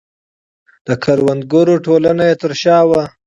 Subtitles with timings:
[0.87, 3.03] د کروندګرو ټولنه یې تر شا وه.